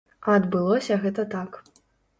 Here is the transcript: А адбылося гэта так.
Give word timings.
А 0.27 0.37
адбылося 0.39 0.99
гэта 1.07 1.29
так. 1.39 1.65